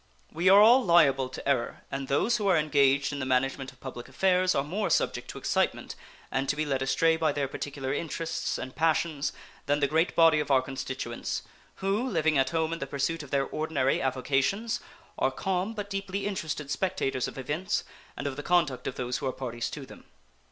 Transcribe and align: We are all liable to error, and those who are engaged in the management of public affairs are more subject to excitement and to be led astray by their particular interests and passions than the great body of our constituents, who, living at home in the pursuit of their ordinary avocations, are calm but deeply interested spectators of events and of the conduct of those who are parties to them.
We 0.31 0.49
are 0.49 0.59
all 0.59 0.83
liable 0.83 1.29
to 1.29 1.47
error, 1.47 1.83
and 1.91 2.07
those 2.07 2.37
who 2.37 2.47
are 2.47 2.57
engaged 2.57 3.13
in 3.13 3.19
the 3.19 3.25
management 3.27 3.71
of 3.71 3.79
public 3.79 4.09
affairs 4.09 4.55
are 4.55 4.63
more 4.63 4.89
subject 4.89 5.29
to 5.29 5.37
excitement 5.37 5.93
and 6.31 6.49
to 6.49 6.55
be 6.55 6.65
led 6.65 6.81
astray 6.81 7.17
by 7.17 7.31
their 7.31 7.47
particular 7.47 7.93
interests 7.93 8.57
and 8.57 8.75
passions 8.75 9.31
than 9.67 9.79
the 9.79 9.85
great 9.85 10.15
body 10.15 10.39
of 10.39 10.49
our 10.49 10.63
constituents, 10.63 11.43
who, 11.85 12.09
living 12.09 12.35
at 12.39 12.49
home 12.49 12.73
in 12.73 12.79
the 12.79 12.87
pursuit 12.87 13.21
of 13.21 13.29
their 13.29 13.45
ordinary 13.45 14.01
avocations, 14.01 14.79
are 15.19 15.29
calm 15.29 15.75
but 15.75 15.87
deeply 15.91 16.25
interested 16.25 16.71
spectators 16.71 17.27
of 17.27 17.37
events 17.37 17.83
and 18.17 18.25
of 18.25 18.37
the 18.37 18.41
conduct 18.41 18.87
of 18.87 18.95
those 18.95 19.17
who 19.19 19.27
are 19.27 19.31
parties 19.31 19.69
to 19.69 19.85
them. 19.85 20.05